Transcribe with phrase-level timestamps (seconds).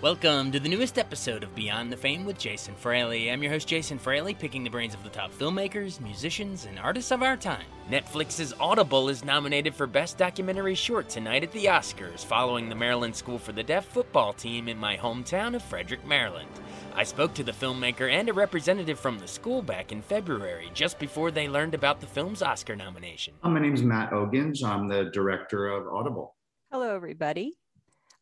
[0.00, 3.32] Welcome to the newest episode of Beyond the Fame with Jason Fraley.
[3.32, 7.10] I'm your host, Jason Fraley, picking the brains of the top filmmakers, musicians, and artists
[7.10, 7.64] of our time.
[7.90, 13.16] Netflix's Audible is nominated for Best Documentary Short tonight at the Oscars, following the Maryland
[13.16, 16.48] School for the Deaf football team in my hometown of Frederick, Maryland.
[16.94, 21.00] I spoke to the filmmaker and a representative from the school back in February, just
[21.00, 23.34] before they learned about the film's Oscar nomination.
[23.42, 24.62] My name is Matt Ogens.
[24.62, 26.36] I'm the director of Audible.
[26.70, 27.58] Hello, everybody.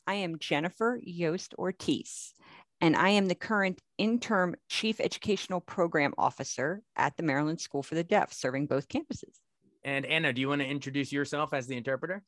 [0.07, 2.33] I am Jennifer Yost Ortiz,
[2.81, 7.97] and I am the current interim Chief Educational Program Officer at the Maryland School for
[7.97, 9.41] the Deaf, serving both campuses.
[9.85, 12.23] And Anna, do you want to introduce yourself as the interpreter?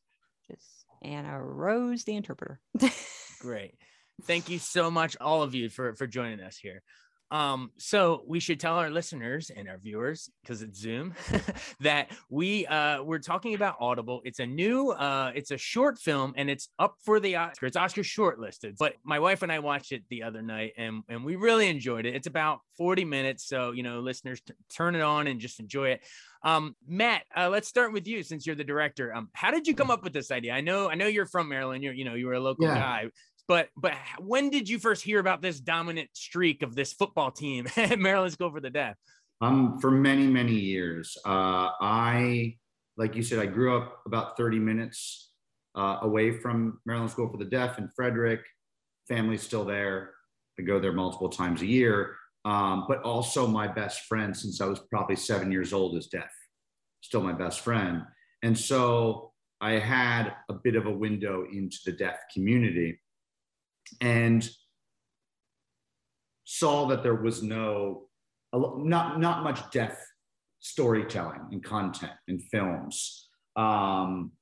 [0.50, 2.60] Just Anna Rose, the interpreter.
[3.40, 3.74] Great.
[4.24, 6.82] Thank you so much, all of you, for, for joining us here.
[7.30, 11.14] Um, so we should tell our listeners and our viewers, because it's Zoom,
[11.80, 14.22] that we uh we're talking about Audible.
[14.24, 17.66] It's a new uh it's a short film and it's up for the Oscar.
[17.66, 18.78] It's Oscar shortlisted.
[18.78, 22.06] But my wife and I watched it the other night and and we really enjoyed
[22.06, 22.14] it.
[22.14, 23.46] It's about 40 minutes.
[23.46, 26.00] So you know, listeners t- turn it on and just enjoy it.
[26.42, 29.12] Um, Matt, uh, let's start with you since you're the director.
[29.14, 30.52] Um, how did you come up with this idea?
[30.54, 31.82] I know I know you're from Maryland.
[31.84, 32.74] You're you know you were a local Yeah.
[32.74, 33.10] guy
[33.48, 37.66] but but when did you first hear about this dominant streak of this football team
[37.76, 38.96] at Maryland School for the Deaf?
[39.40, 41.16] Um, for many, many years.
[41.24, 42.56] Uh, I,
[42.96, 45.30] like you said, I grew up about 30 minutes
[45.76, 48.40] uh, away from Maryland School for the Deaf in Frederick.
[49.06, 50.10] Family's still there.
[50.58, 52.16] I go there multiple times a year.
[52.44, 56.32] Um, but also, my best friend, since I was probably seven years old, is deaf.
[57.02, 58.02] Still my best friend.
[58.42, 62.98] And so I had a bit of a window into the deaf community
[64.00, 64.48] and
[66.44, 68.08] saw that there was no
[68.52, 69.98] not not much deaf
[70.60, 73.28] storytelling and content in films.
[73.56, 74.32] Um,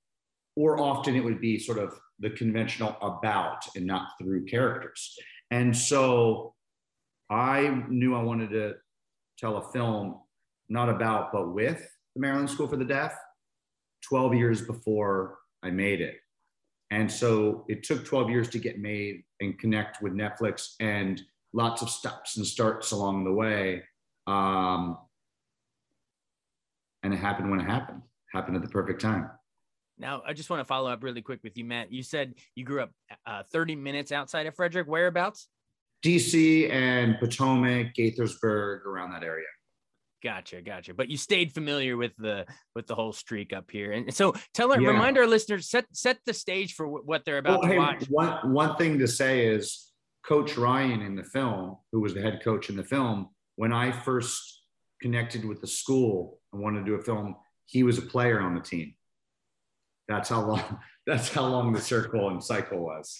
[0.54, 5.16] or often it would be sort of the conventional about and not through characters.
[5.50, 6.54] And so
[7.30, 8.74] i knew i wanted to
[9.38, 10.16] tell a film
[10.68, 13.14] not about but with the maryland school for the deaf
[14.02, 16.16] 12 years before i made it
[16.90, 21.82] and so it took 12 years to get made and connect with netflix and lots
[21.82, 23.82] of stops and starts along the way
[24.26, 24.98] um,
[27.06, 28.02] and it happened when it happened.
[28.32, 29.30] Happened at the perfect time.
[29.98, 31.90] Now, I just want to follow up really quick with you, Matt.
[31.90, 32.90] You said you grew up
[33.26, 34.86] uh, 30 minutes outside of Frederick.
[34.86, 35.48] Whereabouts?
[36.04, 39.46] DC and Potomac, Gaithersburg, around that area.
[40.22, 40.94] Gotcha, gotcha.
[40.94, 44.72] But you stayed familiar with the with the whole streak up here, and so tell
[44.72, 44.88] our Yeah.
[44.90, 47.78] remind our listeners set set the stage for wh- what they're about Well, to hey,
[47.78, 48.04] watch.
[48.08, 49.92] one one thing to say is
[50.26, 53.92] Coach Ryan in the film, who was the head coach in the film, when I
[53.92, 54.62] first
[55.02, 58.54] connected with the school and wanted to do a film, he was a player on
[58.54, 58.94] the team.
[60.08, 60.80] That's how long.
[61.06, 63.16] That's how long the circle and cycle was.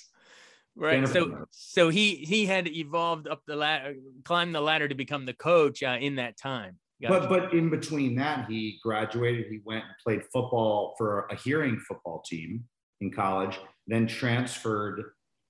[0.75, 1.07] Right.
[1.09, 5.35] So so he he had evolved up the ladder, climbed the ladder to become the
[5.35, 6.79] coach uh, in that time.
[7.03, 7.29] Gotcha.
[7.29, 9.47] But but in between that, he graduated.
[9.47, 12.65] He went and played football for a hearing football team
[13.01, 13.59] in college.
[13.87, 15.03] Then transferred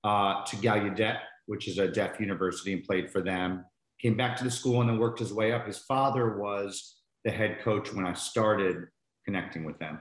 [0.03, 3.65] uh, to Gallaudet, which is a deaf university, and played for them.
[4.01, 5.65] Came back to the school and then worked his way up.
[5.65, 8.85] His father was the head coach when I started
[9.25, 9.99] connecting with them.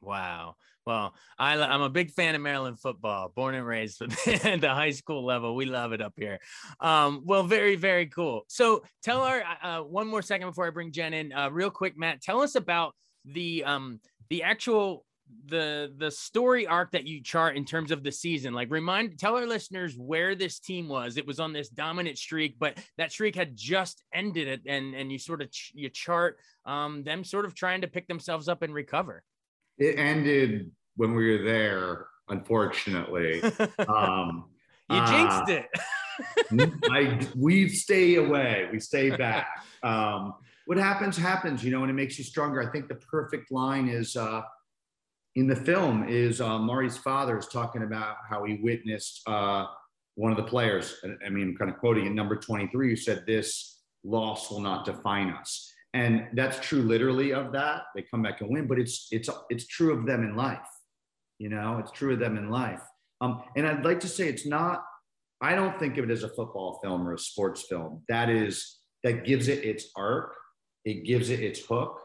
[0.00, 0.56] Wow.
[0.84, 4.90] Well, I, I'm a big fan of Maryland football, born and raised at the high
[4.90, 5.54] school level.
[5.54, 6.40] We love it up here.
[6.80, 8.42] Um, well, very, very cool.
[8.48, 11.96] So tell our uh, one more second before I bring Jen in, uh, real quick,
[11.96, 12.20] Matt.
[12.20, 12.94] Tell us about
[13.24, 15.04] the um, the actual
[15.46, 18.52] the the story arc that you chart in terms of the season.
[18.52, 21.16] Like, remind tell our listeners where this team was.
[21.16, 25.12] It was on this dominant streak, but that streak had just ended it, and and
[25.12, 28.62] you sort of ch- you chart um, them sort of trying to pick themselves up
[28.62, 29.22] and recover.
[29.78, 33.42] It ended when we were there, unfortunately.
[33.88, 34.44] Um,
[34.90, 35.66] You uh, jinxed it.
[36.90, 39.48] I we stay away, we stay back.
[39.82, 40.34] Um,
[40.66, 42.60] what happens happens, you know, and it makes you stronger.
[42.62, 44.42] I think the perfect line is uh,
[45.34, 49.66] in the film is uh, Mari's father is talking about how he witnessed uh,
[50.14, 53.24] one of the players, I mean, I'm kind of quoting in number 23, who said,
[53.26, 55.71] This loss will not define us.
[55.94, 57.82] And that's true literally of that.
[57.94, 60.58] They come back and win, but it's it's it's true of them in life.
[61.38, 62.80] You know, it's true of them in life.
[63.20, 64.84] Um, and I'd like to say it's not,
[65.40, 68.02] I don't think of it as a football film or a sports film.
[68.08, 70.34] That is that gives it its arc,
[70.84, 72.00] it gives it its hook.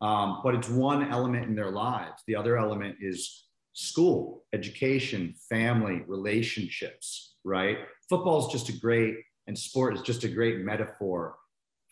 [0.00, 2.22] Um, but it's one element in their lives.
[2.26, 7.78] The other element is school, education, family, relationships, right?
[8.08, 9.14] Football is just a great,
[9.46, 11.36] and sport is just a great metaphor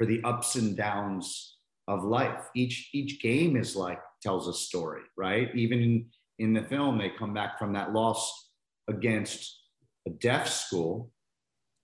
[0.00, 2.49] for the ups and downs of life.
[2.56, 5.55] Each each game is like tells a story, right?
[5.55, 6.06] Even in,
[6.38, 8.49] in the film, they come back from that loss
[8.88, 9.61] against
[10.08, 11.11] a deaf school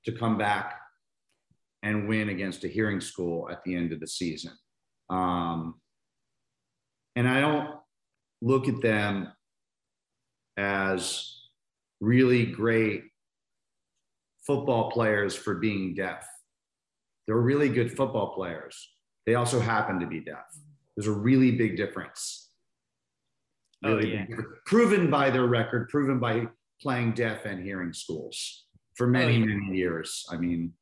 [0.07, 0.81] to come back
[1.83, 4.53] and win against a hearing school at the end of the season.
[5.11, 5.75] Um,
[7.17, 7.79] and I don't
[8.41, 9.29] look at them
[10.57, 11.39] as
[12.01, 13.03] really great
[14.47, 16.27] football players for being deaf.
[17.27, 18.89] They're really good football players.
[19.27, 20.47] They also happen to be deaf.
[20.97, 22.51] There's a really big difference.
[23.83, 24.27] Really oh, yeah.
[24.29, 26.47] big, proven by their record, proven by
[26.81, 29.45] playing deaf and hearing schools for many, oh, yeah.
[29.47, 30.25] many years.
[30.31, 30.73] I mean,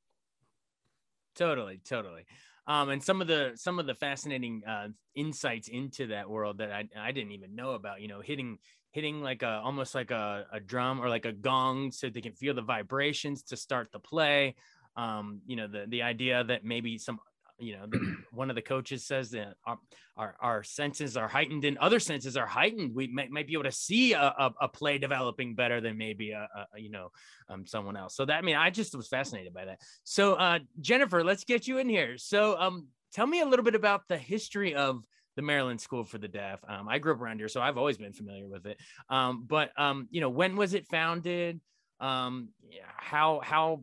[1.34, 2.26] totally, totally
[2.66, 6.72] um, and some of the some of the fascinating uh, insights into that world that
[6.72, 8.00] I, I didn't even know about.
[8.00, 8.58] You know, hitting
[8.90, 12.32] hitting like a almost like a, a drum or like a gong so they can
[12.32, 14.54] feel the vibrations to start the play.
[14.96, 17.18] Um, you know, the the idea that maybe some
[17.58, 19.78] you know the, one of the coaches says that our,
[20.16, 23.64] our, our senses are heightened and other senses are heightened we might, might be able
[23.64, 27.10] to see a, a, a play developing better than maybe a, a, you know
[27.48, 30.58] um, someone else so that i mean i just was fascinated by that so uh,
[30.80, 34.18] jennifer let's get you in here so um, tell me a little bit about the
[34.18, 35.04] history of
[35.36, 36.60] the Maryland School for the Deaf.
[36.68, 38.78] Um, I grew up around here, so I've always been familiar with it.
[39.10, 41.60] Um, but um, you know, when was it founded?
[41.98, 42.50] Um,
[42.96, 43.82] how how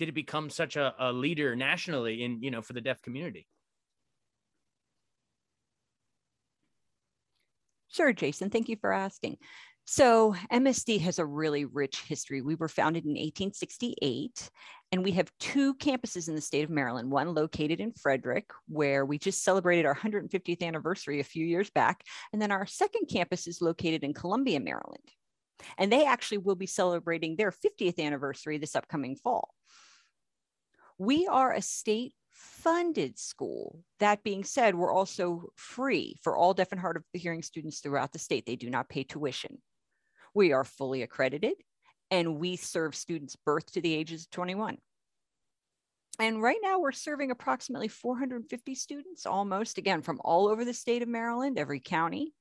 [0.00, 3.46] did it become such a, a leader nationally in you know for the deaf community?
[7.88, 8.48] Sure, Jason.
[8.48, 9.36] Thank you for asking.
[9.84, 12.40] So, MSD has a really rich history.
[12.40, 14.50] We were founded in 1868,
[14.90, 19.04] and we have two campuses in the state of Maryland, one located in Frederick, where
[19.04, 22.04] we just celebrated our 150th anniversary a few years back.
[22.32, 25.10] And then our second campus is located in Columbia, Maryland.
[25.76, 29.50] And they actually will be celebrating their 50th anniversary this upcoming fall.
[31.00, 33.80] We are a state funded school.
[34.00, 38.12] That being said, we're also free for all deaf and hard of hearing students throughout
[38.12, 38.44] the state.
[38.44, 39.62] They do not pay tuition.
[40.34, 41.54] We are fully accredited
[42.10, 44.76] and we serve students birth to the ages of 21.
[46.18, 51.00] And right now we're serving approximately 450 students almost, again, from all over the state
[51.00, 52.34] of Maryland, every county.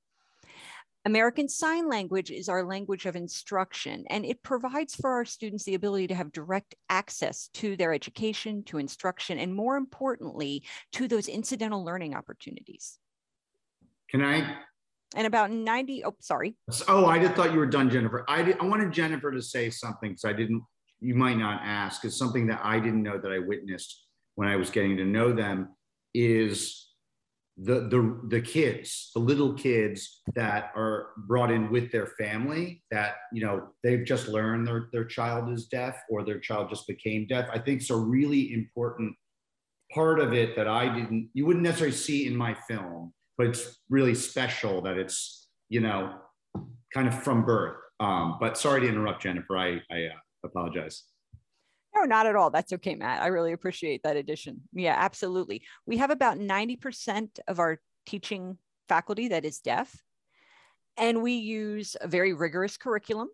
[1.06, 5.76] American Sign Language is our language of instruction, and it provides for our students the
[5.76, 10.64] ability to have direct access to their education, to instruction, and more importantly,
[10.94, 13.00] to those incidental learning opportunities.
[14.10, 14.58] Can I?
[15.16, 16.56] And about 90, oh, sorry.
[16.88, 18.26] Oh, I just thought you were done, Jennifer.
[18.28, 20.62] I, did, I wanted Jennifer to say something because I didn't,
[21.00, 24.06] you might not ask, is something that I didn't know that I witnessed
[24.36, 25.70] when I was getting to know them
[26.14, 26.89] is
[27.62, 33.16] the the the kids, the little kids that are brought in with their family that
[33.34, 37.28] you know they've just learned their their child is deaf or their child just became
[37.28, 37.50] deaf.
[37.52, 39.16] I think it's a really important
[39.94, 43.80] part of it that I didn't you wouldn't necessarily see in my film, but it's
[43.90, 46.16] really special that it's you know
[46.94, 47.76] kind of from birth.
[48.00, 49.58] Um, but sorry to interrupt, Jennifer.
[49.58, 51.04] I I uh, apologize.
[52.00, 52.50] No, not at all.
[52.50, 53.22] That's okay, Matt.
[53.22, 54.62] I really appreciate that addition.
[54.74, 55.64] Yeah, absolutely.
[55.86, 59.96] We have about 90% of our teaching faculty that is deaf.
[60.98, 63.30] And we use a very rigorous curriculum,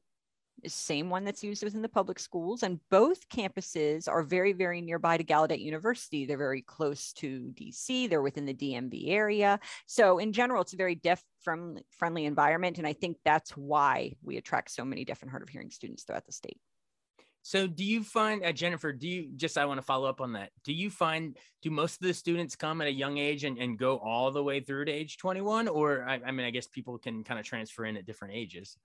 [0.64, 2.64] the same one that's used within the public schools.
[2.64, 6.26] And both campuses are very, very nearby to Gallaudet University.
[6.26, 9.60] They're very close to DC, they're within the DMV area.
[9.86, 12.78] So, in general, it's a very deaf friendly environment.
[12.80, 16.04] And I think that's why we attract so many deaf and hard of hearing students
[16.04, 16.58] throughout the state.
[17.46, 20.34] So do you find uh, Jennifer, do you just, I want to follow up on
[20.34, 20.50] that.
[20.64, 23.78] Do you find, do most of the students come at a young age and, and
[23.78, 25.68] go all the way through to age 21?
[25.68, 28.76] Or I, I mean, I guess people can kind of transfer in at different ages.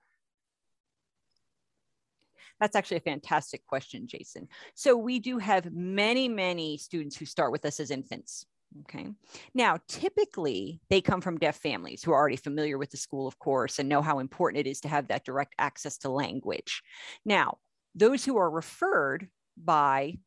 [2.59, 4.47] That's actually a fantastic question, Jason.
[4.75, 8.45] So we do have many, many students who start with us as infants.
[8.81, 9.07] Okay.
[9.55, 13.39] Now, typically they come from deaf families who are already familiar with the school, of
[13.39, 16.83] course, and know how important it is to have that direct access to language.
[17.25, 17.57] Now,
[17.95, 19.27] those who are referred
[19.61, 20.17] by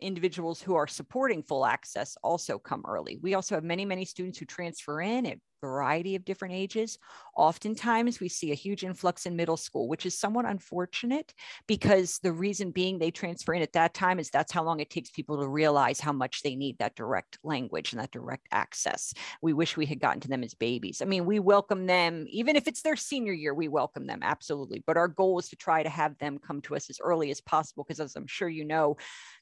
[0.00, 3.18] individuals who are supporting full access also come early.
[3.20, 6.98] We also have many, many students who transfer in at variety of different ages.
[7.36, 11.32] Oftentimes, we see a huge influx in middle school, which is somewhat unfortunate
[11.66, 14.90] because the reason being they transfer in at that time is that's how long it
[14.90, 19.12] takes people to realize how much they need that direct language and that direct access.
[19.42, 21.00] We wish we had gotten to them as babies.
[21.02, 24.82] I mean, we welcome them, even if it's their senior year, we welcome them absolutely.
[24.86, 27.40] But our goal is to try to have them come to us as early as
[27.40, 28.96] possible because, as I'm sure you know,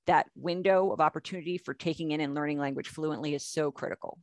[0.06, 4.18] that window of opportunity for taking in and learning language fluently is so critical.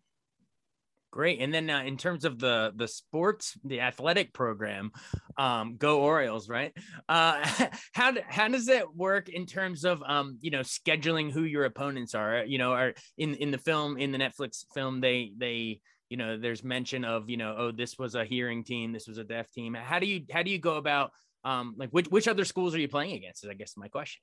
[1.16, 1.40] Great.
[1.40, 4.92] And then uh, in terms of the the sports, the athletic program,
[5.38, 6.74] um, go Orioles, right?
[7.08, 7.40] Uh,
[7.94, 12.16] how how does it work in terms of um, you know scheduling who your opponents
[12.16, 12.44] are?
[12.44, 15.80] You know, are in in the film in the Netflix film they they
[16.10, 19.18] you know there's mention of you know oh this was a hearing team, this was
[19.18, 19.74] a deaf team.
[19.74, 21.12] How do you how do you go about
[21.46, 23.46] um, like which which other schools are you playing against?
[23.46, 24.22] Is I guess my question.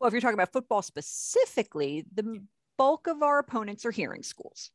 [0.00, 2.42] Well, if you're talking about football specifically, the
[2.78, 4.70] bulk of our opponents are hearing schools.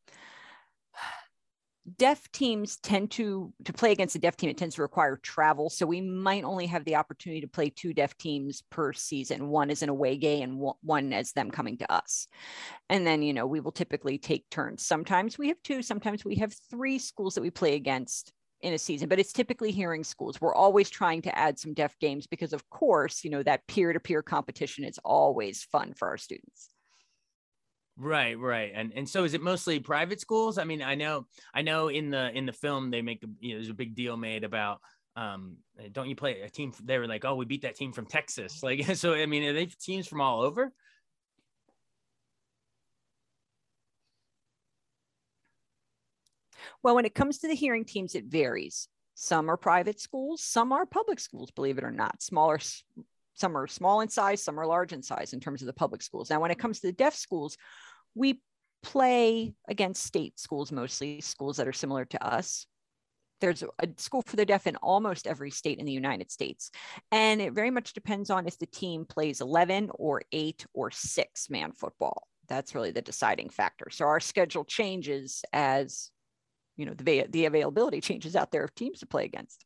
[1.98, 4.50] Deaf teams tend to to play against a deaf team.
[4.50, 7.94] It tends to require travel, so we might only have the opportunity to play two
[7.94, 9.50] deaf teams per season.
[9.50, 12.28] One is an away game, and one as them coming to us.
[12.90, 14.84] And then, you know, we will typically take turns.
[14.84, 15.84] Sometimes we have two.
[15.84, 19.72] Sometimes we have three schools that we play against in a season, but it's typically
[19.72, 20.40] hearing schools.
[20.40, 23.94] We're always trying to add some deaf games because, of course, you know, that peer
[23.94, 26.70] to peer competition is always fun for our students.
[27.98, 30.58] Right, right, and and so is it mostly private schools?
[30.58, 33.60] I mean, I know, I know in the in the film they make you know,
[33.60, 34.80] there's a big deal made about
[35.16, 35.56] um
[35.94, 38.62] don't you play a team they were like oh we beat that team from texas
[38.64, 40.74] like so i mean are they teams from all over
[46.86, 48.88] Well, when it comes to the hearing teams, it varies.
[49.16, 52.22] Some are private schools, some are public schools, believe it or not.
[52.22, 52.60] Smaller,
[53.34, 56.04] some are small in size, some are large in size in terms of the public
[56.04, 56.30] schools.
[56.30, 57.58] Now, when it comes to the deaf schools,
[58.14, 58.40] we
[58.84, 62.68] play against state schools mostly, schools that are similar to us.
[63.42, 66.70] There's a school for the deaf in almost every state in the United States.
[67.12, 71.50] And it very much depends on if the team plays 11 or eight or six
[71.50, 72.28] man football.
[72.48, 73.88] That's really the deciding factor.
[73.90, 76.12] So our schedule changes as
[76.78, 79.66] you know the the availability changes out there of teams to play against.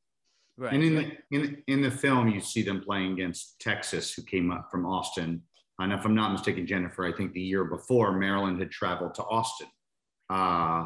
[0.58, 0.74] Right.
[0.74, 4.52] And in the in in the film, you see them playing against Texas, who came
[4.52, 5.42] up from Austin.
[5.80, 9.24] And if I'm not mistaken, Jennifer, I think the year before Maryland had traveled to
[9.24, 9.68] Austin,
[10.30, 10.86] uh,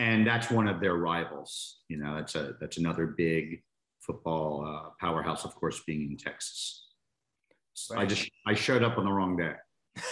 [0.00, 1.78] and that's one of their rivals.
[1.88, 3.62] You know, that's a that's another big
[4.00, 6.86] football uh, powerhouse, of course, being in Texas.
[7.90, 8.00] Right.
[8.00, 9.52] I just I showed up on the wrong day.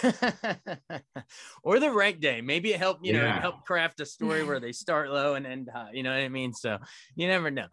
[1.63, 2.41] or the right day.
[2.41, 3.35] Maybe it helped, you yeah.
[3.35, 5.91] know, help craft a story where they start low and end high.
[5.93, 6.53] You know what I mean?
[6.53, 6.77] So
[7.15, 7.67] you never know.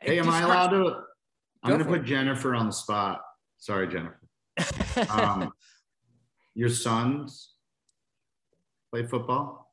[0.00, 0.96] Hey, am I allowed to?
[1.62, 2.04] I'm going to put it.
[2.04, 3.20] Jennifer on the spot.
[3.58, 4.18] Sorry, Jennifer.
[5.08, 5.52] Um,
[6.54, 7.54] your sons
[8.92, 9.72] play football?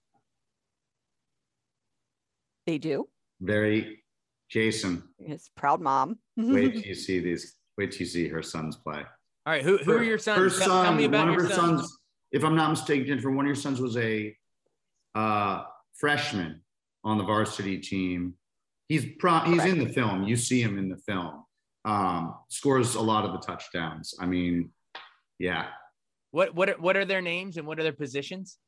[2.66, 3.10] They do.
[3.42, 4.04] Very,
[4.50, 5.04] Jason.
[5.18, 6.20] His proud mom.
[6.38, 7.56] wait till you see these.
[7.78, 9.04] Wait till you see her sons play.
[9.50, 10.38] All right, who, who her, are your sons?
[10.38, 11.82] Her son, tell, tell me about one your of her sons.
[11.82, 11.98] sons.
[12.32, 14.38] If I'm not mistaken, Jennifer, one of your sons was a
[15.16, 15.64] uh,
[15.96, 16.62] freshman
[17.04, 18.36] on the varsity team.
[18.90, 20.26] He's pro- he's in the film.
[20.26, 21.46] You see him in the film.
[21.84, 24.14] Um, scores a lot of the touchdowns.
[24.20, 24.70] I mean,
[25.40, 25.66] yeah.
[26.30, 28.60] What what are, what are their names and what are their positions?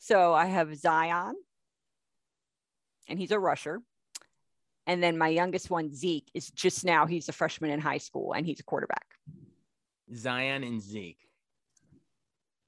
[0.00, 1.36] So I have Zion,
[3.08, 3.80] and he's a rusher.
[4.86, 8.34] And then my youngest one, Zeke, is just now, he's a freshman in high school
[8.34, 9.06] and he's a quarterback.
[10.14, 11.18] Zion and Zeke.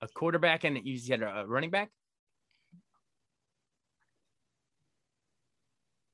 [0.00, 1.90] A quarterback and you said a running back?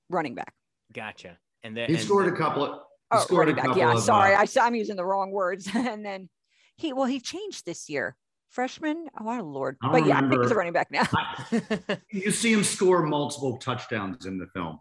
[0.09, 0.53] Running back.
[0.93, 1.39] Gotcha.
[1.63, 2.81] And then he scored the, a couple of
[3.11, 3.77] oh, running back.
[3.77, 4.35] Yeah, of, sorry.
[4.35, 5.69] Uh, I, I'm using the wrong words.
[5.75, 6.29] and then
[6.77, 8.17] he, well, he changed this year
[8.53, 9.07] freshman.
[9.19, 9.77] Oh, our lord!
[9.81, 11.07] But yeah, I think he's a running back now.
[12.11, 14.79] you see him score multiple touchdowns in the film.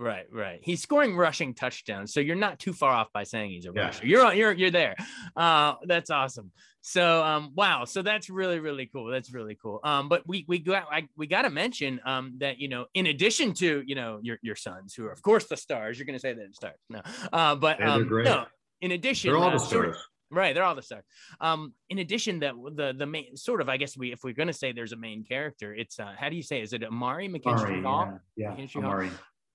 [0.00, 0.60] Right, right.
[0.62, 3.82] He's scoring rushing touchdowns, so you're not too far off by saying he's a yeah.
[3.82, 4.06] rusher.
[4.06, 4.96] You're you're you're there.
[5.36, 6.52] Uh, that's awesome.
[6.80, 7.84] So, um, wow.
[7.84, 9.10] So that's really really cool.
[9.10, 9.78] That's really cool.
[9.84, 13.08] Um, but we we got I, we got to mention um that you know in
[13.08, 15.98] addition to you know your your sons who are of course the stars.
[15.98, 16.78] You're going to say they're the stars.
[16.88, 18.46] No, uh, but um, no.
[18.80, 19.96] In addition, they're all the uh, stars.
[20.32, 21.04] Right, they're all the stars.
[21.40, 24.54] Um, in addition, that the the main sort of, I guess we if we're gonna
[24.54, 26.62] say there's a main character, it's uh, how do you say?
[26.62, 28.18] Is it Amari McKenstry Hall?
[28.36, 28.66] Yeah, yeah.
[28.76, 29.10] Amari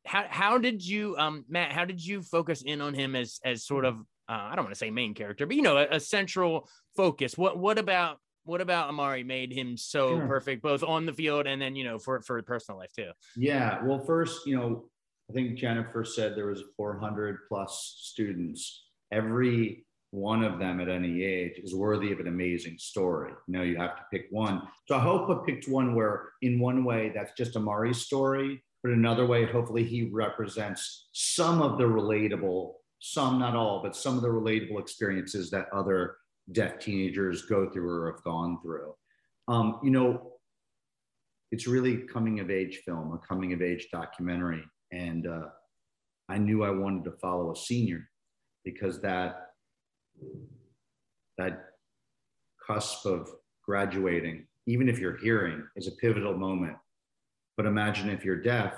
[0.06, 3.66] how how did you um Matt how did you focus in on him as as
[3.66, 6.00] sort of uh, I don't want to say main character but you know a, a,
[6.00, 10.28] central focus what what about what about Amari made him so sure.
[10.28, 13.84] perfect both on the field and then you know for for personal life too yeah
[13.84, 14.86] well first you know
[15.30, 19.86] I think Jennifer said there was 400 plus students every
[20.16, 23.34] one of them at any age is worthy of an amazing story.
[23.48, 24.62] You know, you have to pick one.
[24.88, 28.94] So I hope I picked one where, in one way, that's just Amari's story, but
[28.94, 34.22] another way, hopefully, he represents some of the relatable, some not all, but some of
[34.22, 36.18] the relatable experiences that other
[36.52, 38.94] deaf teenagers go through or have gone through.
[39.48, 40.34] Um, you know,
[41.52, 45.48] it's really coming of age film, a coming of age documentary, and uh,
[46.30, 48.08] I knew I wanted to follow a senior
[48.64, 49.48] because that
[51.40, 51.70] that
[52.68, 53.32] cusp of
[53.64, 56.78] graduating, even if you're hearing, is a pivotal moment.
[57.58, 58.74] But imagine if you're deaf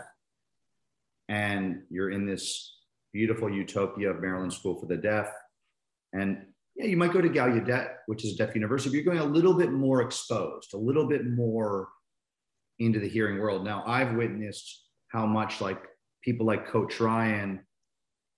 [1.29, 2.77] and you're in this
[3.13, 5.29] beautiful utopia of Maryland School for the Deaf.
[6.13, 9.27] And yeah, you might go to Gallaudet, which is a deaf university, but you're going
[9.27, 11.87] a little bit more exposed, a little bit more
[12.79, 13.65] into the hearing world.
[13.65, 15.81] Now, I've witnessed how much like
[16.23, 17.65] people like Coach Ryan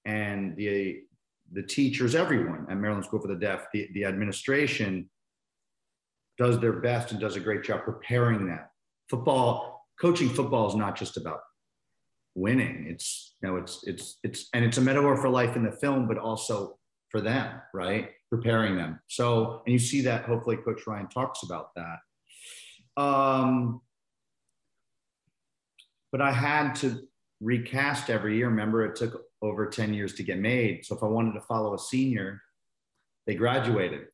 [0.05, 1.01] and the
[1.51, 5.09] the teachers, everyone at Maryland School for the Deaf, the, the administration
[6.37, 8.61] does their best and does a great job preparing them.
[9.09, 11.41] Football, coaching football is not just about
[12.35, 12.85] winning.
[12.89, 16.07] It's, you know, it's, it's, it's, and it's a metaphor for life in the film,
[16.07, 16.77] but also
[17.09, 18.09] for them, right?
[18.29, 18.99] Preparing them.
[19.07, 23.01] So, and you see that hopefully Coach Ryan talks about that.
[23.01, 23.81] Um,
[26.11, 27.01] but I had to
[27.41, 28.47] recast every year.
[28.47, 30.85] Remember, it took over 10 years to get made.
[30.85, 32.41] So if I wanted to follow a senior,
[33.25, 34.07] they graduated,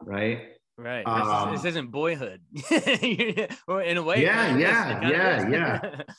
[0.00, 0.51] right?
[0.82, 1.06] Right.
[1.06, 2.40] Um, this, isn't boyhood.
[2.70, 4.22] in a way.
[4.22, 6.02] Yeah, yeah, yeah, yeah.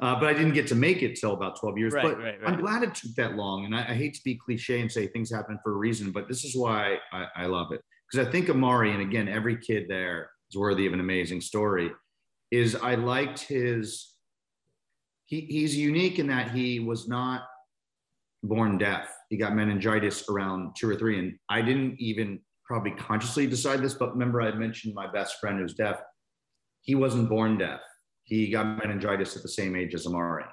[0.00, 1.92] Uh, but I didn't get to make it till about 12 years.
[1.94, 2.52] Right, but right, right.
[2.52, 3.64] I'm glad it took that long.
[3.64, 6.28] And I, I, hate to be cliche and say things happen for a reason, but
[6.28, 7.80] this is why I, I love it.
[8.10, 11.92] Because I think Amari, and again, every kid there is worthy of an amazing story,
[12.50, 14.14] is I liked his
[15.26, 17.42] he, he's unique in that he was not
[18.42, 19.08] born deaf.
[19.30, 21.18] He got meningitis around two or three.
[21.18, 25.58] And I didn't even probably consciously decide this, but remember I mentioned my best friend
[25.58, 26.00] who's deaf.
[26.82, 27.80] He wasn't born deaf.
[28.24, 30.44] He got meningitis at the same age as Amari.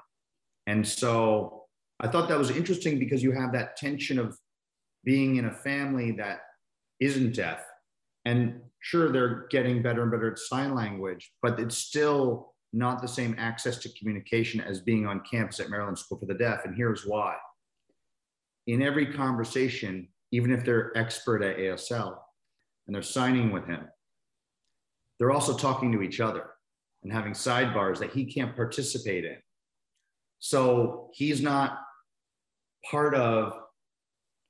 [0.68, 1.64] And so
[2.00, 4.38] I thought that was interesting because you have that tension of
[5.04, 6.42] being in a family that
[7.00, 7.64] isn't deaf.
[8.26, 13.08] And sure, they're getting better and better at sign language, but it's still not the
[13.08, 16.66] same access to communication as being on campus at Maryland School for the Deaf.
[16.66, 17.36] And here's why.
[18.68, 22.18] In every conversation, even if they're expert at ASL
[22.88, 23.88] and they're signing with him,
[25.20, 26.50] they're also talking to each other
[27.04, 29.38] and having sidebars that he can't participate in.
[30.40, 31.80] So he's not
[32.90, 33.54] part of,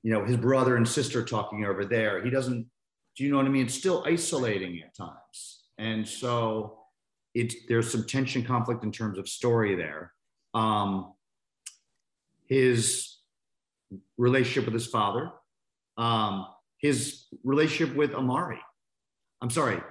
[0.04, 2.24] you know, his brother and sister talking over there.
[2.24, 2.68] He doesn't,
[3.18, 3.66] do you know what I mean?
[3.66, 5.64] It's still isolating at times.
[5.78, 6.80] And so
[7.34, 10.14] it's there's some tension conflict in terms of story there.
[10.54, 11.14] Um,
[12.48, 13.18] his
[14.18, 15.32] relationship with his father,
[15.98, 16.48] um,
[16.80, 18.60] his relationship with Amari.
[19.42, 19.82] I'm sorry.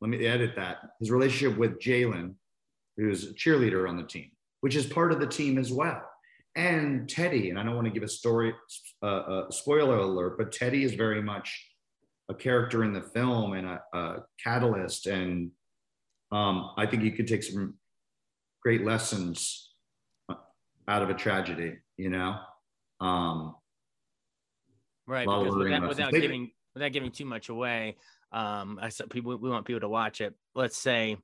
[0.00, 0.78] Let me edit that.
[0.98, 2.34] His relationship with Jalen,
[2.96, 4.30] who's a cheerleader on the team,
[4.60, 6.02] which is part of the team as well.
[6.56, 8.52] And Teddy, and I don't want to give a story,
[9.02, 11.66] uh, a spoiler alert, but Teddy is very much
[12.28, 15.06] a character in the film and a, a catalyst.
[15.06, 15.50] And
[16.32, 17.74] um, I think you could take some
[18.62, 19.74] great lessons
[20.28, 20.34] uh,
[20.88, 22.36] out of a tragedy, you know?
[23.00, 23.54] Um,
[25.10, 25.26] right.
[25.26, 27.96] Because without, without giving, without giving too much away,
[28.32, 30.34] um, I said people, we want people to watch it.
[30.54, 31.16] Let's say,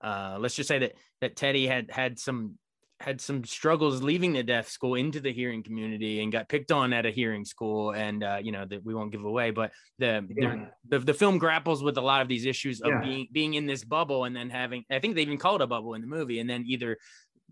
[0.00, 2.58] uh, let's just say that, that Teddy had had some
[3.02, 6.92] had some struggles leaving the deaf school into the hearing community and got picked on
[6.92, 10.24] at a hearing school and uh, you know that we won't give away but the,
[10.36, 10.66] yeah.
[10.88, 13.00] the, the film grapples with a lot of these issues of yeah.
[13.00, 15.66] being being in this bubble and then having i think they even called it a
[15.66, 16.96] bubble in the movie and then either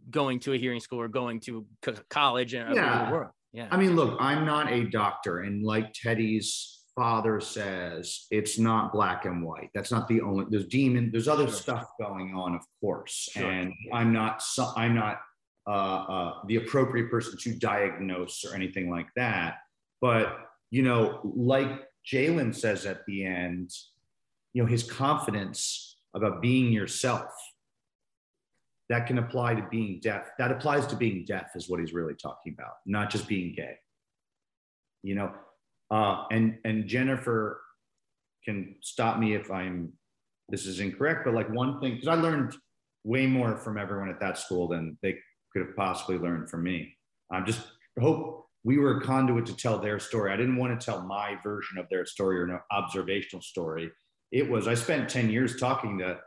[0.08, 1.66] going to a hearing school or going to
[2.08, 3.26] college and yeah.
[3.52, 8.92] Yeah i mean look i'm not a doctor and like teddy's father says it's not
[8.92, 11.54] black and white that's not the only there's demon there's other sure.
[11.54, 13.50] stuff going on of course sure.
[13.50, 14.42] and i'm not
[14.76, 15.20] i'm not
[15.66, 19.58] uh, uh, the appropriate person to diagnose or anything like that.
[20.00, 20.36] But,
[20.70, 23.70] you know, like Jalen says at the end,
[24.52, 27.30] you know, his confidence about being yourself,
[28.90, 30.30] that can apply to being deaf.
[30.38, 33.76] That applies to being deaf, is what he's really talking about, not just being gay.
[35.02, 35.32] You know,
[35.90, 37.62] uh, and and Jennifer
[38.44, 39.92] can stop me if I'm
[40.50, 42.54] this is incorrect, but like one thing, because I learned
[43.04, 45.16] way more from everyone at that school than they
[45.52, 46.96] could have possibly learned from me.
[47.30, 47.62] I just
[48.00, 50.32] hope we were a conduit to tell their story.
[50.32, 53.90] I didn't want to tell my version of their story or an observational story.
[54.32, 56.18] It was, I spent 10 years talking to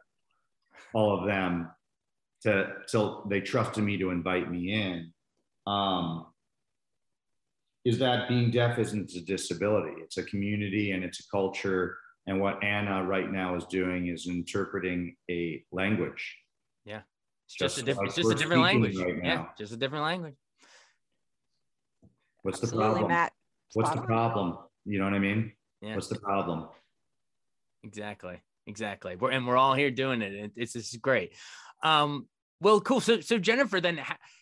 [0.94, 1.70] all of them
[2.44, 5.14] to till they trusted me to invite me in.
[5.66, 6.28] Um,
[7.86, 11.98] is that being deaf isn't a disability; it's a community and it's a culture.
[12.26, 16.38] And what Anna right now is doing is interpreting a language.
[16.86, 17.02] Yeah,
[17.46, 18.10] it's just, just a different.
[18.10, 18.98] It's just a different language.
[18.98, 20.36] Right yeah, just a different language.
[22.44, 23.34] What's Absolutely, the problem, Matt?
[23.74, 24.58] What's the problem?
[24.86, 25.54] You know what I mean?
[25.82, 25.96] Yeah.
[25.96, 26.68] What's the problem?
[27.84, 28.42] Exactly.
[28.68, 29.16] Exactly.
[29.16, 30.52] We're, and we're all here doing it.
[30.56, 31.34] It's, it's great.
[31.84, 32.28] Um,
[32.64, 33.02] well, cool.
[33.02, 34.00] So, so Jennifer, then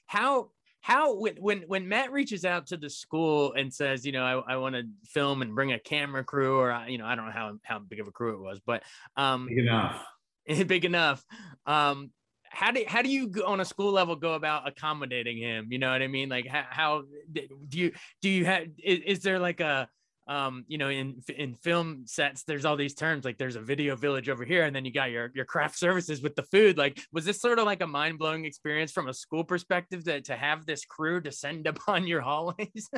[0.08, 4.24] how, how, when, when, when Matt reaches out to the school and says, you know,
[4.24, 7.26] I, I want to film and bring a camera crew or, you know, I don't
[7.26, 8.84] know how, how big of a crew it was, but,
[9.18, 10.06] um, big enough,
[10.68, 11.24] big enough.
[11.66, 12.12] Um,
[12.54, 15.68] how do how do you on a school level go about accommodating him?
[15.72, 16.28] You know what I mean?
[16.28, 19.88] Like how, how do you do you have is, is there like a
[20.32, 23.98] um, you know, in in film sets, there's all these terms like there's a video
[23.98, 26.78] village over here, and then you got your your craft services with the food.
[26.78, 30.22] Like, was this sort of like a mind blowing experience from a school perspective to
[30.22, 32.90] to have this crew descend upon your hallways?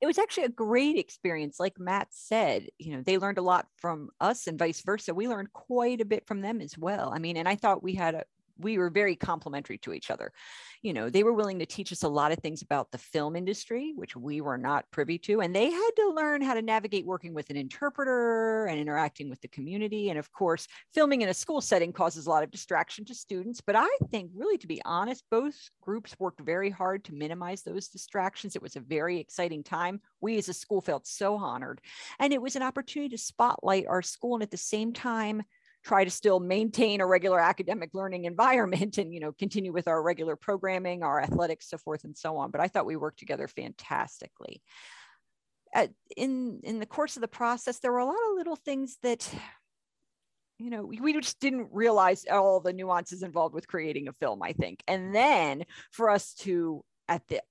[0.00, 1.58] it was actually a great experience.
[1.58, 5.12] Like Matt said, you know, they learned a lot from us and vice versa.
[5.12, 7.12] We learned quite a bit from them as well.
[7.12, 8.24] I mean, and I thought we had a
[8.58, 10.32] we were very complimentary to each other.
[10.82, 13.36] You know, they were willing to teach us a lot of things about the film
[13.36, 15.40] industry, which we were not privy to.
[15.40, 19.40] And they had to learn how to navigate working with an interpreter and interacting with
[19.40, 20.10] the community.
[20.10, 23.60] And of course, filming in a school setting causes a lot of distraction to students.
[23.60, 27.88] But I think, really, to be honest, both groups worked very hard to minimize those
[27.88, 28.56] distractions.
[28.56, 30.00] It was a very exciting time.
[30.20, 31.80] We as a school felt so honored.
[32.18, 35.42] And it was an opportunity to spotlight our school and at the same time,
[35.86, 40.02] try to still maintain a regular academic learning environment and you know continue with our
[40.02, 42.50] regular programming our athletics so forth and so on.
[42.50, 44.62] But i thought we worked together fantastically.
[45.72, 48.98] At, in in the course of the process there were a lot of little things
[49.04, 49.32] that
[50.58, 54.42] you know we, we just didn't realize all the nuances involved with creating a film
[54.42, 54.82] i think.
[54.88, 57.42] And then for us to at the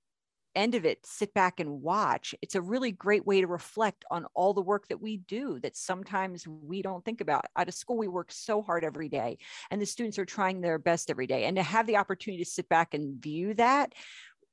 [0.56, 2.34] end of it sit back and watch.
[2.42, 5.76] It's a really great way to reflect on all the work that we do that
[5.76, 7.46] sometimes we don't think about.
[7.56, 9.38] Out of school we work so hard every day
[9.70, 12.50] and the students are trying their best every day and to have the opportunity to
[12.50, 13.92] sit back and view that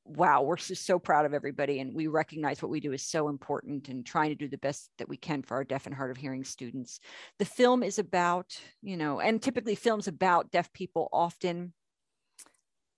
[0.05, 3.29] wow we're just so proud of everybody and we recognize what we do is so
[3.29, 6.11] important and trying to do the best that we can for our deaf and hard
[6.11, 6.99] of hearing students.
[7.39, 11.73] The film is about you know and typically films about deaf people often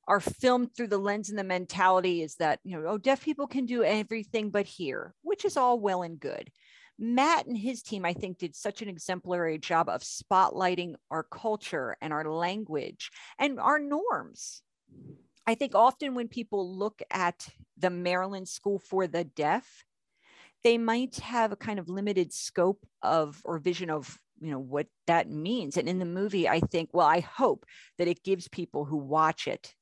[0.07, 3.47] are filmed through the lens and the mentality is that, you know, oh, deaf people
[3.47, 6.51] can do everything but hear, which is all well and good.
[6.97, 11.97] Matt and his team, I think, did such an exemplary job of spotlighting our culture
[12.01, 14.61] and our language and our norms.
[15.45, 19.83] I think often when people look at the Maryland School for the Deaf,
[20.63, 24.87] they might have a kind of limited scope of or vision of you know what
[25.07, 27.65] that means and in the movie i think well i hope
[27.97, 29.74] that it gives people who watch it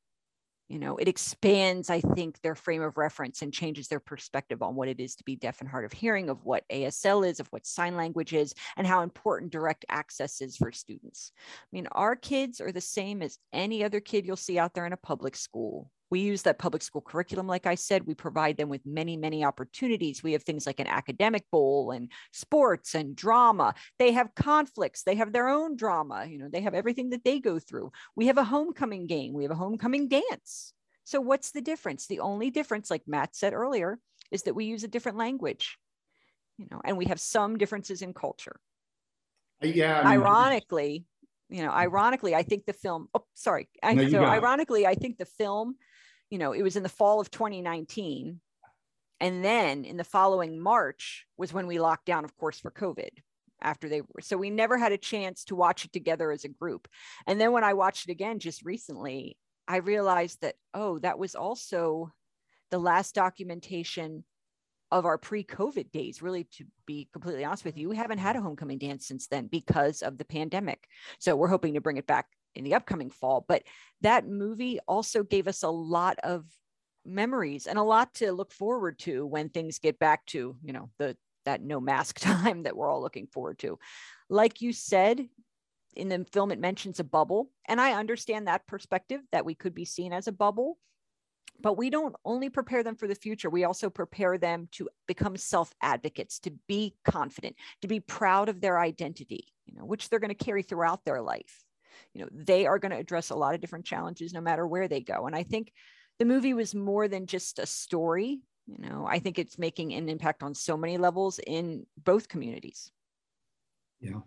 [0.74, 4.74] you know it expands i think their frame of reference and changes their perspective on
[4.74, 7.48] what it is to be deaf and hard of hearing of what asl is of
[7.50, 11.32] what sign language is and how important direct access is for students.
[11.38, 14.88] I mean our kids are the same as any other kid you'll see out there
[14.88, 18.06] in a public school we use that public school curriculum, like I said.
[18.06, 20.22] We provide them with many, many opportunities.
[20.22, 23.74] We have things like an academic bowl and sports and drama.
[23.98, 25.02] They have conflicts.
[25.02, 26.28] They have their own drama.
[26.30, 27.92] You know, they have everything that they go through.
[28.16, 29.34] We have a homecoming game.
[29.34, 30.74] We have a homecoming dance.
[31.04, 32.06] So, what's the difference?
[32.06, 33.98] The only difference, like Matt said earlier,
[34.30, 35.80] is that we use a different language,
[36.60, 38.60] you know, and we have some differences in culture.
[39.64, 40.02] Uh, yeah.
[40.02, 41.06] I mean, ironically,
[41.50, 43.68] you know, ironically, I think the film, oh, sorry.
[43.84, 45.76] No, so, ironically, I think the film
[46.34, 48.42] you know, it was in the fall of 2019.
[49.20, 53.12] And then in the following March was when we locked down, of course, for COVID
[53.62, 54.22] after they were.
[54.22, 56.88] So we never had a chance to watch it together as a group.
[57.28, 61.36] And then when I watched it again just recently, I realized that, oh, that was
[61.36, 62.12] also
[62.72, 64.24] the last documentation
[64.90, 68.42] of our pre-COVID days, really, to be completely honest with you, we haven't had a
[68.42, 70.88] homecoming dance since then because of the pandemic.
[71.20, 73.46] So we're hoping to bring it back in the upcoming fall.
[73.48, 73.64] But
[74.02, 76.46] that movie also gave us a lot of
[77.06, 80.90] memories and a lot to look forward to when things get back to, you know,
[80.98, 83.78] the that no mask time that we're all looking forward to.
[84.30, 85.28] Like you said,
[85.96, 87.52] in the film, it mentions a bubble.
[87.68, 90.78] And I understand that perspective that we could be seen as a bubble.
[91.62, 95.38] But we don't only prepare them for the future, we also prepare them to become
[95.38, 100.20] self advocates, to be confident, to be proud of their identity, you know, which they're
[100.20, 101.63] going to carry throughout their life
[102.14, 104.88] you know they are going to address a lot of different challenges no matter where
[104.88, 105.72] they go and i think
[106.20, 110.10] the movie was more than just a story you know i think it's making an
[110.10, 112.92] impact on so many levels in both communities
[114.00, 114.20] yeah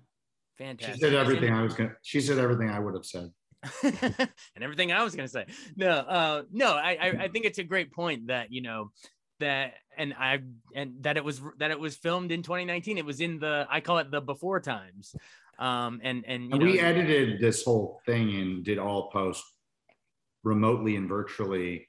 [0.58, 3.30] fantastic she said everything i was going to she said everything i would have said
[3.82, 5.46] and everything I was gonna say.
[5.76, 8.92] No, uh, no, I, I I think it's a great point that you know
[9.40, 10.40] that and I
[10.74, 12.98] and that it was that it was filmed in 2019.
[12.98, 15.14] It was in the I call it the before times.
[15.58, 19.44] Um and and, and we edited this whole thing and did all post
[20.44, 21.88] remotely and virtually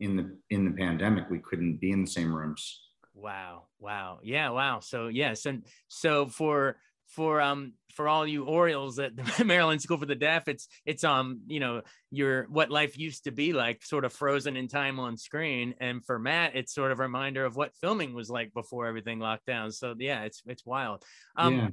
[0.00, 1.30] in the in the pandemic.
[1.30, 2.80] We couldn't be in the same rooms.
[3.14, 3.64] Wow.
[3.78, 4.20] Wow.
[4.22, 4.80] Yeah, wow.
[4.80, 6.76] So yes, and so for
[7.08, 11.04] for um for all you Orioles at the Maryland School for the Deaf, it's it's
[11.04, 14.98] um you know your what life used to be like, sort of frozen in time
[14.98, 18.54] on screen, and for Matt, it's sort of a reminder of what filming was like
[18.54, 19.72] before everything locked down.
[19.72, 21.02] So yeah, it's it's wild.
[21.36, 21.68] Um, yeah.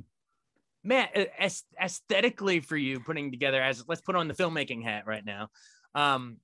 [0.83, 1.15] Matt,
[1.81, 5.49] aesthetically for you putting together as let's put on the filmmaking hat right now.
[5.95, 6.37] Um,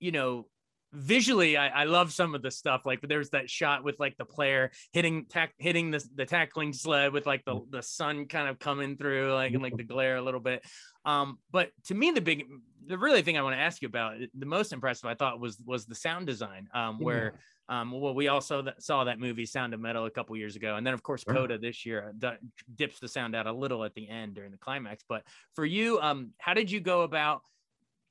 [0.00, 0.46] you know,
[0.92, 4.24] visually I, I love some of the stuff like there's that shot with like the
[4.24, 8.58] player hitting tack hitting the, the tackling sled with like the, the sun kind of
[8.58, 10.64] coming through like and like the glare a little bit
[11.04, 12.46] um but to me the big
[12.86, 15.58] the really thing i want to ask you about the most impressive i thought was
[15.64, 17.34] was the sound design um where
[17.68, 17.80] yeah.
[17.80, 20.86] um well we also saw that movie sound of metal a couple years ago and
[20.86, 22.30] then of course coda this year uh,
[22.74, 25.22] dips the sound out a little at the end during the climax but
[25.54, 27.42] for you um how did you go about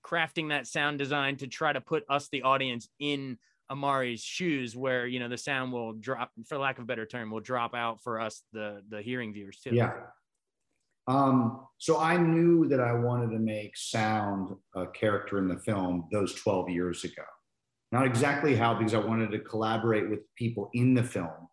[0.06, 3.38] crafting that sound design to try to put us, the audience, in
[3.70, 7.32] Amari's shoes, where you know the sound will drop, for lack of a better term,
[7.32, 9.72] will drop out for us, the the hearing viewers too.
[9.74, 9.94] Yeah.
[11.08, 16.08] Um, so I knew that I wanted to make sound a character in the film
[16.12, 17.24] those 12 years ago.
[17.92, 21.48] Not exactly how, because I wanted to collaborate with people in the film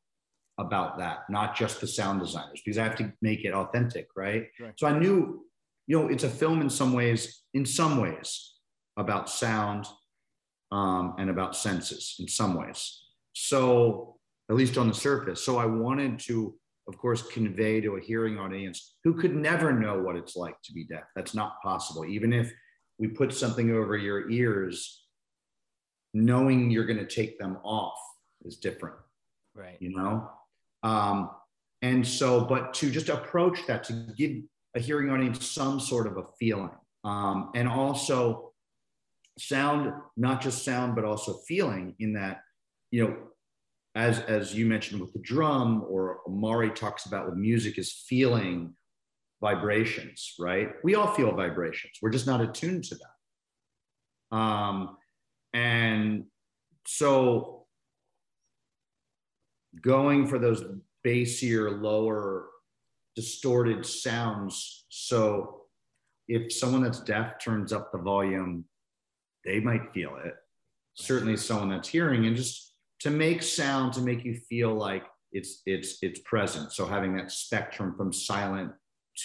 [0.58, 4.46] about that, not just the sound designers, because I have to make it authentic, right?
[4.60, 4.72] right.
[4.76, 5.44] So I knew
[5.86, 8.54] you know, it's a film in some ways, in some ways,
[8.96, 9.86] about sound
[10.70, 13.04] um, and about senses in some ways.
[13.32, 14.16] So,
[14.50, 15.42] at least on the surface.
[15.42, 16.54] So, I wanted to,
[16.88, 20.72] of course, convey to a hearing audience who could never know what it's like to
[20.72, 21.04] be deaf.
[21.14, 22.04] That's not possible.
[22.04, 22.52] Even if
[22.98, 25.04] we put something over your ears,
[26.14, 27.98] knowing you're going to take them off
[28.44, 28.96] is different.
[29.54, 29.76] Right.
[29.80, 30.30] You know?
[30.82, 31.30] Um,
[31.82, 34.32] and so, but to just approach that, to give
[34.74, 36.70] a hearing audience some sort of a feeling.
[37.04, 38.52] Um, and also
[39.38, 42.42] sound, not just sound, but also feeling in that,
[42.90, 43.16] you know,
[43.94, 48.74] as, as you mentioned with the drum or Amari talks about with music is feeling
[49.40, 50.70] vibrations, right?
[50.83, 51.92] We all feel vibrations.
[52.00, 52.96] We're just not attuned to
[54.31, 54.96] that Um,
[55.52, 56.24] and
[56.87, 57.66] so
[59.81, 60.64] going for those
[61.05, 62.46] bassier, lower
[63.14, 64.87] distorted sounds.
[64.88, 65.62] So
[66.28, 68.64] if someone that's deaf turns up the volume,
[69.44, 70.35] they might feel it.
[70.94, 72.71] Certainly someone that's hearing and just
[73.02, 76.72] to make sound to make you feel like it's it's it's present.
[76.72, 78.72] So having that spectrum from silent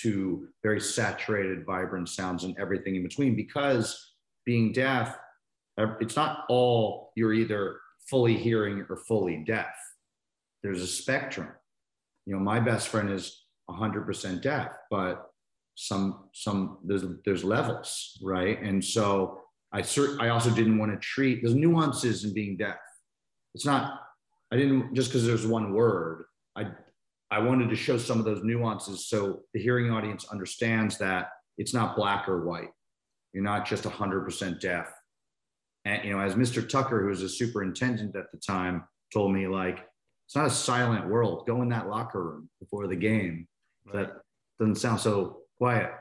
[0.01, 4.13] to very saturated, vibrant sounds and everything in between, because
[4.45, 5.15] being deaf,
[5.77, 9.73] it's not all you're either fully hearing or fully deaf.
[10.63, 11.49] There's a spectrum.
[12.25, 15.29] You know, my best friend is 100% deaf, but
[15.75, 18.59] some some there's there's levels, right?
[18.61, 22.77] And so I cert, I also didn't want to treat there's nuances in being deaf.
[23.55, 24.01] It's not
[24.51, 26.25] I didn't just because there's one word.
[26.55, 26.67] I
[27.29, 31.73] I wanted to show some of those nuances so the hearing audience understands that it's
[31.73, 32.69] not black or white.
[33.33, 34.89] You're not just 100% deaf.
[35.83, 36.67] And you know, as Mr.
[36.67, 39.85] Tucker, who was a superintendent at the time, told me, like,
[40.25, 41.45] it's not a silent world.
[41.47, 43.47] Go in that locker room before the game
[43.93, 44.13] that
[44.59, 45.91] doesn't sound so quiet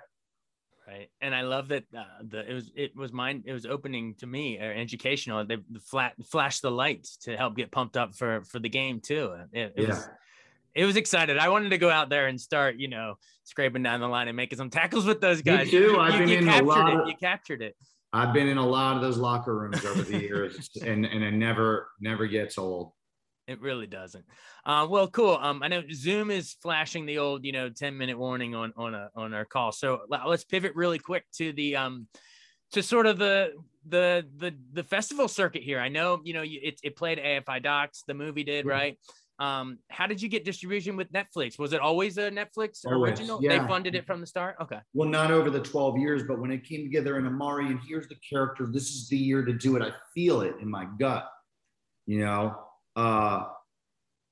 [0.86, 4.14] right and i love that uh, the it was it was mine it was opening
[4.14, 8.42] to me uh, educational they flat flashed the lights to help get pumped up for
[8.44, 9.88] for the game too it, it yeah.
[9.88, 10.08] was
[10.76, 11.38] it was excited.
[11.38, 14.36] I wanted to go out there and start, you know, scraping down the line and
[14.36, 15.70] making some tackles with those guys.
[15.70, 15.78] Too.
[15.78, 16.92] You, I've you, been you in a lot.
[16.92, 17.00] It.
[17.00, 17.74] Of, you captured it.
[18.12, 21.32] I've been in a lot of those locker rooms over the years, and and it
[21.32, 22.92] never never gets old.
[23.46, 24.24] It really doesn't.
[24.64, 25.38] Uh, well, cool.
[25.40, 28.94] Um, I know Zoom is flashing the old, you know, 10 minute warning on, on
[28.94, 29.70] a, on our call.
[29.70, 32.08] So let's pivot really quick to the, um,
[32.72, 33.52] to sort of the,
[33.88, 35.78] the, the, the festival circuit here.
[35.78, 38.98] I know, you know, it, it played AFI docs, the movie did, right?
[39.38, 41.58] Um, how did you get distribution with Netflix?
[41.58, 43.38] Was it always a Netflix always, original?
[43.42, 43.58] Yeah.
[43.58, 44.56] They funded it from the start.
[44.60, 44.78] Okay.
[44.94, 48.08] Well, not over the 12 years, but when it came together in Amari, and here's
[48.08, 49.82] the character, this is the year to do it.
[49.82, 51.28] I feel it in my gut,
[52.06, 52.56] you know,
[52.96, 53.44] uh,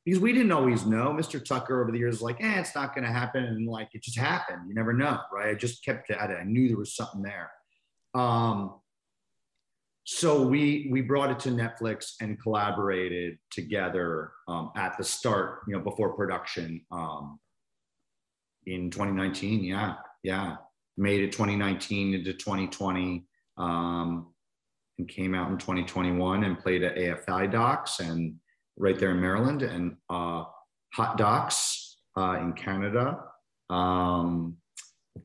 [0.04, 1.14] because we didn't always know.
[1.14, 1.42] Mr.
[1.42, 3.44] Tucker over the years like, eh, it's not going to happen.
[3.44, 4.68] And like, it just happened.
[4.68, 5.48] You never know, right?
[5.48, 6.38] I just kept at it.
[6.38, 7.50] I knew there was something there.
[8.14, 8.74] Um,
[10.06, 15.74] so we we brought it to Netflix and collaborated together um, at the start, you
[15.74, 17.40] know, before production um,
[18.66, 19.64] in 2019.
[19.64, 20.56] Yeah, yeah.
[20.98, 23.24] made it 2019 into 2020
[23.56, 24.34] um,
[24.98, 28.34] and came out in 2021 and played at AFI Docs and
[28.76, 30.44] right there in Maryland and uh,
[30.94, 33.20] Hot Docs uh, in Canada.
[33.70, 34.56] Um,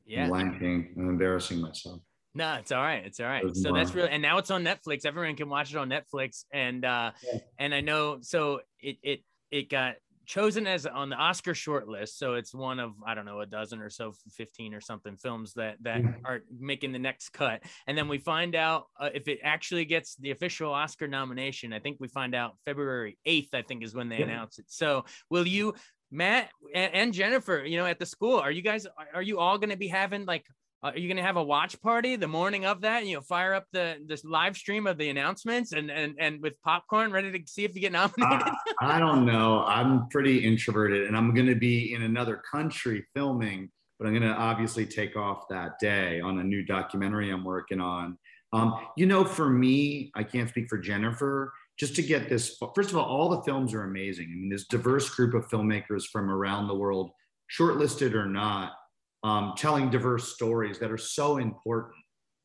[0.06, 0.24] Yeah.
[0.24, 0.96] I'm blanking.
[0.96, 2.00] I'm embarrassing myself.
[2.34, 3.04] No, it's all right.
[3.04, 3.42] It's all right.
[3.42, 4.04] There's So that's more.
[4.04, 5.04] really and now it's on Netflix.
[5.04, 6.44] Everyone can watch it on Netflix.
[6.52, 7.38] And uh Yeah.
[7.58, 9.96] and I know so it it it got
[10.30, 12.16] chosen as on the Oscar short list.
[12.16, 15.54] So it's one of I don't know a dozen or so, fifteen or something films
[15.54, 16.20] that that Mhm.
[16.24, 17.64] are making the next cut.
[17.88, 21.72] And then we find out uh, if it actually gets the official Oscar nomination.
[21.72, 23.52] I think we find out February eighth.
[23.54, 24.26] I think is when they Yeah.
[24.26, 24.66] announce it.
[24.68, 25.74] So will you?
[26.12, 29.70] Matt and, Jennifer, you know, at the school, are you guys are- you all going
[29.70, 30.44] to be having like
[30.82, 33.06] are you going to have a watch party the morning of that?
[33.06, 36.60] You know, fire up the this live stream of the announcements and and and with
[36.62, 38.46] popcorn, ready to see if you get nominated.
[38.46, 38.56] I,
[38.96, 39.64] I don't know.
[39.66, 44.28] I'm pretty introverted and I'm going to be in another country filming, but I'm going
[44.28, 48.16] to obviously take off that day on a new documentary I'm working on.
[48.52, 51.52] Um, you know, for me, I can't speak for Jennifer.
[51.78, 54.28] Just to get this, first of all, all the films are amazing.
[54.32, 57.10] I mean, this diverse group of filmmakers from around the world,
[57.56, 58.72] shortlisted or not,
[59.22, 61.96] um, telling diverse stories that are so important,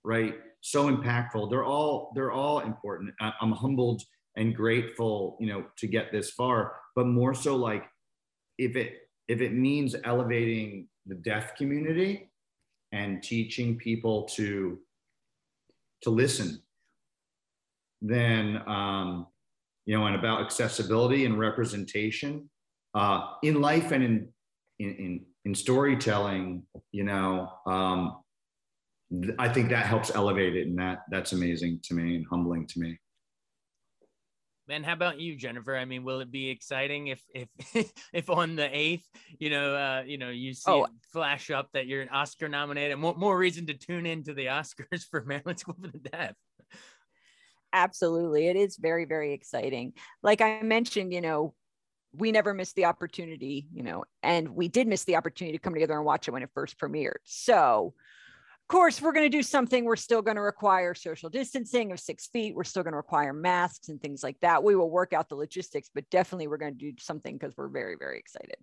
[0.03, 0.35] right?
[0.61, 1.49] So impactful.
[1.49, 3.13] They're all they're all important.
[3.19, 4.01] I'm humbled
[4.35, 6.73] and grateful, you know, to get this far.
[6.95, 7.85] But more so, like
[8.57, 8.93] if it
[9.27, 12.31] if it means elevating the deaf community
[12.91, 14.79] and teaching people to
[16.01, 16.61] to listen,
[18.01, 19.27] then um,
[19.85, 22.49] you know, and about accessibility and representation
[22.93, 24.27] uh, in life and in
[24.79, 28.17] in in, in storytelling, you know, um,
[29.11, 32.67] th- I think that helps elevate it, and that that's amazing to me and humbling
[32.67, 32.99] to me.
[34.67, 35.75] Man, how about you, Jennifer?
[35.77, 39.07] I mean, will it be exciting if if if on the eighth,
[39.39, 40.85] you know, uh, you know, you see Oh.
[40.85, 42.97] it flash up that you're an Oscar nominated?
[42.97, 46.33] More more reason to tune into the Oscars for Maryland School for the Deaf.
[47.73, 48.47] Absolutely.
[48.47, 49.93] It is very, very exciting.
[50.23, 51.53] Like I mentioned, you know,
[52.17, 55.73] we never missed the opportunity, you know, and we did miss the opportunity to come
[55.73, 57.19] together and watch it when it first premiered.
[57.23, 57.93] So,
[58.65, 59.85] of course, we're going to do something.
[59.85, 62.55] We're still going to require social distancing of six feet.
[62.55, 64.63] We're still going to require masks and things like that.
[64.63, 67.67] We will work out the logistics, but definitely we're going to do something because we're
[67.67, 68.57] very, very excited.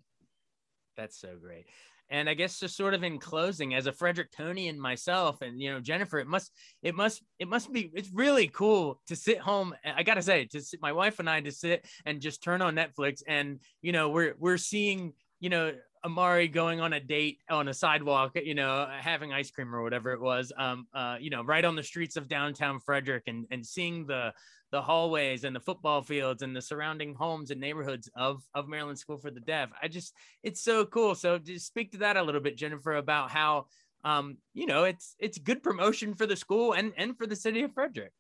[0.97, 1.67] That's so great.
[2.13, 5.81] And I guess just sort of in closing, as a Frederictonian myself, and you know
[5.81, 9.75] Jennifer, it must, it must, it must be, it's really cool to sit home.
[9.85, 12.77] I gotta say, to sit, my wife and I to sit and just turn on
[12.77, 15.73] Netflix, and you know we're we're seeing, you know,
[16.05, 20.13] Amaree going on a date on a sidewalk, you know, having ice cream or whatever
[20.13, 23.65] it was, um, uh, you know, right on the streets of downtown Frederick, and and
[23.65, 24.33] seeing the
[24.73, 28.99] the hallways and the football fields and the surrounding homes and neighborhoods of of Maryland
[28.99, 29.69] School for the Deaf.
[29.81, 31.15] I just it's so cool.
[31.15, 33.67] So just speak to that a little bit, Jennifer, about how
[34.03, 37.63] um, you know it's it's good promotion for the school and and for the city
[37.63, 38.13] of Frederick.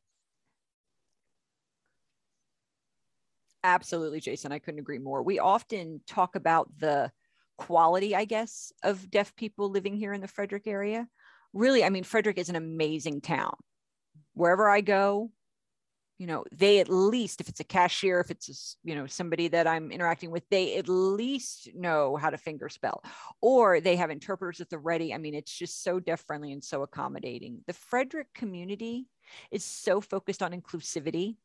[3.64, 4.52] Absolutely, Jason.
[4.52, 5.22] I couldn't agree more.
[5.22, 7.10] We often talk about the
[7.56, 11.08] quality, I guess, of deaf people living here in the Frederick area.
[11.52, 13.54] Really, I mean, Frederick is an amazing town.
[14.34, 15.30] Wherever I go,
[16.22, 19.66] you know, they at least, if it's a cashier, if it's, you know, somebody that
[19.66, 23.02] I'm interacting with, they at least know how to finger spell
[23.40, 25.12] or they have interpreters at the ready.
[25.12, 27.64] I mean, it's just so deaf friendly and so accommodating.
[27.66, 29.08] The Frederick community
[29.50, 31.38] is so focused on inclusivity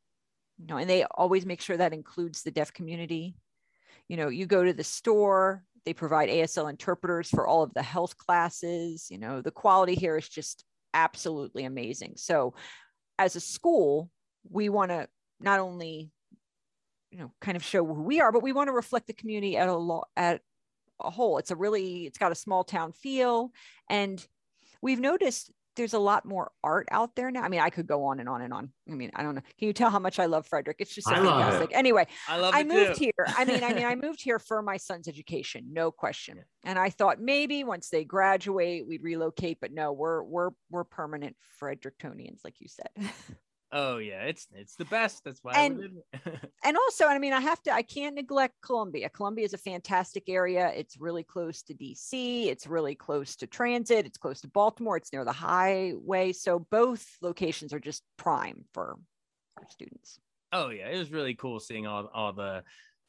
[0.59, 3.35] you know, and they always make sure that includes the deaf community.
[4.07, 7.81] You know, you go to the store, they provide ASL interpreters for all of the
[7.81, 9.07] health classes.
[9.09, 12.13] You know, the quality here is just absolutely amazing.
[12.17, 12.53] So,
[13.19, 14.11] as a school,
[14.49, 15.07] we want to
[15.39, 16.11] not only,
[17.11, 19.57] you know, kind of show who we are, but we want to reflect the community
[19.57, 20.41] at a lo- at
[21.01, 21.37] a whole.
[21.37, 23.51] It's a really, it's got a small town feel,
[23.89, 24.25] and
[24.81, 27.43] we've noticed there's a lot more art out there now.
[27.43, 28.71] I mean, I could go on and on and on.
[28.91, 29.41] I mean, I don't know.
[29.59, 30.77] Can you tell how much I love Frederick?
[30.79, 31.27] It's just so love it.
[31.27, 31.69] fantastic.
[31.73, 33.05] Anyway, I love I moved too.
[33.05, 33.27] here.
[33.37, 36.43] I mean, I mean, I moved here for my son's education, no question.
[36.65, 41.35] And I thought maybe once they graduate, we'd relocate, but no, we're we're we're permanent
[41.61, 42.89] Frederictonians, like you said.
[43.71, 45.23] Oh yeah, it's it's the best.
[45.25, 45.99] That's why And-
[46.63, 49.09] and also, I mean, I have to, I can't neglect Columbia.
[49.09, 50.71] Columbia is a fantastic area.
[50.73, 52.47] It's really close to DC.
[52.47, 54.05] It's really close to transit.
[54.05, 54.95] It's close to Baltimore.
[54.97, 56.31] It's near the highway.
[56.31, 58.97] So both locations are just prime for
[59.57, 60.19] our students.
[60.53, 62.63] Oh yeah, it was really cool seeing all all the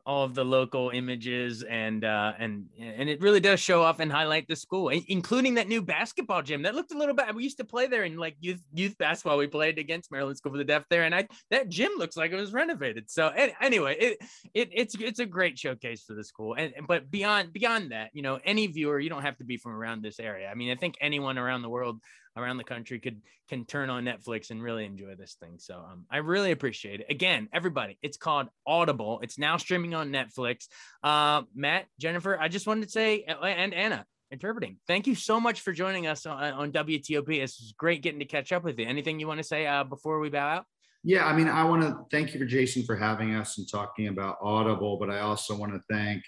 [0.08, 4.10] all of the local images and uh and and it really does show off and
[4.10, 7.36] highlight the school including that new basketball gym that looked a little bad.
[7.36, 9.36] we used to play there in like youth youth basketball.
[9.36, 12.32] We played against maryland school for the deaf there and i that gym looks like
[12.32, 13.10] it was renovated.
[13.10, 13.28] So
[13.60, 14.18] anyway it,
[14.54, 16.54] it it's it's a great showcase for the school.
[16.56, 19.72] And but beyond beyond that you know any viewer you don't have to be from
[19.72, 20.48] around this area.
[20.48, 22.00] I mean i think anyone around the world
[22.38, 25.54] around the country could can turn on Netflix and really enjoy this thing.
[25.58, 27.06] So um, I really appreciate it.
[27.08, 29.20] Again, everybody, it's called Audible.
[29.22, 30.66] It's now streaming on Netflix.
[31.02, 34.76] Uh, Matt, Jennifer, I just wanted to say, and Anna, interpreting.
[34.86, 37.28] Thank you so much for joining us on, on WTOP.
[37.30, 38.86] It's great getting to catch up with you.
[38.86, 40.64] Anything you want to say uh, before we bow out?
[41.04, 44.08] Yeah, I mean, I want to thank you for Jason for having us and talking
[44.08, 46.22] about Audible, but I also want to thank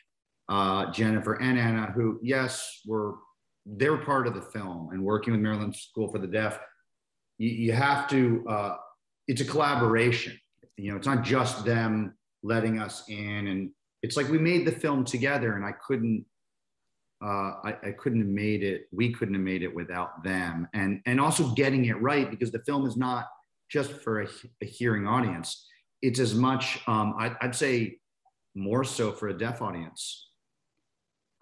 [0.49, 3.17] uh, Jennifer and Anna, who, yes, were
[3.67, 6.59] they're part of the film and working with Maryland School for the Deaf.
[7.39, 8.77] You, you have to, uh,
[9.29, 10.39] it's a collaboration.
[10.77, 13.47] You know, it's not just them letting us in.
[13.49, 13.71] And
[14.03, 16.25] it's like we made the film together and I couldn't,
[17.23, 18.89] uh, I, I, couldn't have made it.
[18.93, 22.61] We couldn't have made it without them, and and also getting it right because the
[22.61, 23.27] film is not
[23.69, 24.29] just for a,
[24.63, 25.67] a hearing audience.
[26.01, 27.99] It's as much, um, I, I'd say,
[28.55, 30.30] more so for a deaf audience.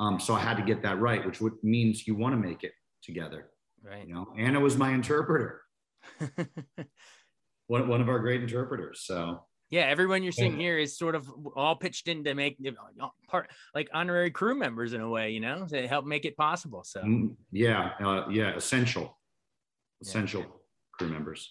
[0.01, 2.63] Um, so I had to get that right, which would, means you want to make
[2.65, 2.73] it
[3.03, 3.51] together.
[3.83, 4.07] Right.
[4.07, 5.63] You know, Anna was my interpreter.
[7.67, 9.03] one, one of our great interpreters.
[9.05, 12.57] So yeah, everyone you're seeing here is sort of all pitched in to make
[13.29, 16.83] part like honorary crew members in a way, you know, to help make it possible.
[16.85, 19.19] So mm, yeah, uh, yeah, essential,
[20.01, 20.47] essential yeah.
[20.93, 21.51] crew members.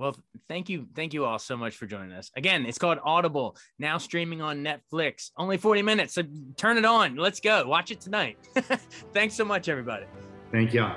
[0.00, 0.16] Well,
[0.48, 0.86] thank you.
[0.96, 2.30] Thank you all so much for joining us.
[2.34, 5.30] Again, it's called Audible, now streaming on Netflix.
[5.36, 6.14] Only 40 minutes.
[6.14, 6.22] So
[6.56, 7.16] turn it on.
[7.16, 7.68] Let's go.
[7.68, 8.38] Watch it tonight.
[9.12, 10.06] Thanks so much, everybody.
[10.52, 10.88] Thank you.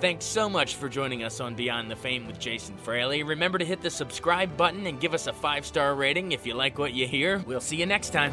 [0.00, 3.22] Thanks so much for joining us on Beyond the Fame with Jason Fraley.
[3.24, 6.54] Remember to hit the subscribe button and give us a five star rating if you
[6.54, 7.44] like what you hear.
[7.46, 8.32] We'll see you next time.